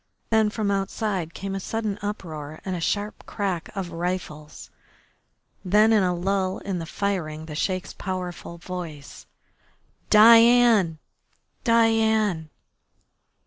[0.31, 4.71] Then from outside came a sudden uproar and the sharp crack of rifles.
[5.63, 9.27] Then in a lull in the firing the Sheik's powerful voice:
[10.09, 10.97] "Diane!
[11.63, 12.49] Diane!"